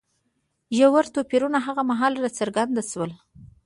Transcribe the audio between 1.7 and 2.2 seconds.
مهال